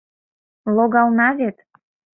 —Логална 0.75 1.27
вет! 1.39 1.57